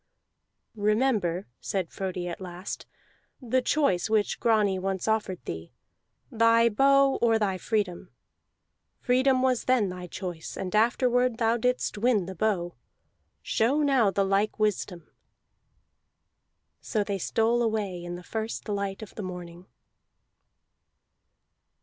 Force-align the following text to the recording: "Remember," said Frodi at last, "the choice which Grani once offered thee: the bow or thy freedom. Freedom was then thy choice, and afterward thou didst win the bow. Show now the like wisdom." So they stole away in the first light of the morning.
"Remember," 0.73 1.45
said 1.59 1.91
Frodi 1.91 2.27
at 2.27 2.41
last, 2.41 2.87
"the 3.39 3.61
choice 3.61 4.09
which 4.09 4.39
Grani 4.39 4.79
once 4.79 5.07
offered 5.07 5.45
thee: 5.45 5.73
the 6.31 6.73
bow 6.75 7.19
or 7.21 7.37
thy 7.37 7.59
freedom. 7.59 8.09
Freedom 8.99 9.43
was 9.43 9.65
then 9.65 9.89
thy 9.89 10.07
choice, 10.07 10.57
and 10.57 10.75
afterward 10.75 11.37
thou 11.37 11.55
didst 11.55 11.99
win 11.99 12.25
the 12.25 12.33
bow. 12.33 12.73
Show 13.43 13.83
now 13.83 14.09
the 14.09 14.25
like 14.25 14.57
wisdom." 14.57 15.07
So 16.81 17.03
they 17.03 17.19
stole 17.19 17.61
away 17.61 18.03
in 18.03 18.15
the 18.15 18.23
first 18.23 18.67
light 18.67 19.03
of 19.03 19.13
the 19.13 19.21
morning. 19.21 19.67